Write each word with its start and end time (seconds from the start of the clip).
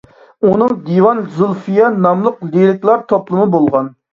ئۇنىڭ 0.51 0.71
«دىۋان 0.87 1.21
زۇلفىيە» 1.35 1.91
ناملىق 2.07 2.43
لىرىكىلار 2.55 3.07
توپلىمى 3.13 3.49
بولغان. 3.59 3.97